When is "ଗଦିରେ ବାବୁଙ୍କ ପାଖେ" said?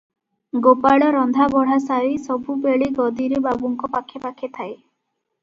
3.01-4.25